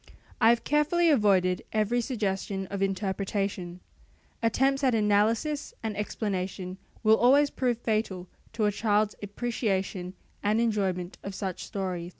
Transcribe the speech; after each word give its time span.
I 0.41 0.49
have 0.49 0.63
carefully 0.63 1.11
avoided 1.11 1.63
every 1.71 2.01
suggestion 2.01 2.65
of 2.71 2.81
interpretation. 2.81 3.81
Attempts 4.41 4.83
at 4.83 4.95
analysis 4.95 5.75
and 5.83 5.95
explanation 5.95 6.79
will 7.03 7.17
always 7.17 7.51
prove 7.51 7.77
fatal 7.77 8.27
to 8.53 8.65
a 8.65 8.71
child's 8.71 9.13
appreciation 9.21 10.15
and 10.41 10.59
enjoyment 10.59 11.19
of 11.21 11.35
such 11.35 11.63
stories. 11.63 12.09